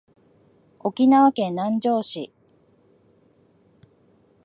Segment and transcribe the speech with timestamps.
[0.79, 2.33] 沖縄県南城市